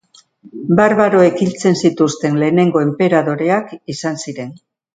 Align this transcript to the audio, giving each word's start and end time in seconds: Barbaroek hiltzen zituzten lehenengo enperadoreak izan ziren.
Barbaroek 0.79 1.43
hiltzen 1.45 1.77
zituzten 1.89 2.41
lehenengo 2.45 2.83
enperadoreak 2.87 3.77
izan 3.97 4.19
ziren. 4.27 4.57